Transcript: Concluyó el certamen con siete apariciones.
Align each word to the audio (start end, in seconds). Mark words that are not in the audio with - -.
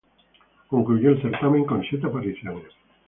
Concluyó 0.67 1.11
el 1.11 1.21
certamen 1.21 1.63
con 1.63 1.83
siete 1.83 2.07
apariciones. 2.07 2.69